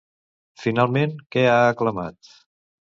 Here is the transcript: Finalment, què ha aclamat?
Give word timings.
Finalment, 0.63 1.15
què 1.37 1.45
ha 1.53 1.61
aclamat? 1.69 2.35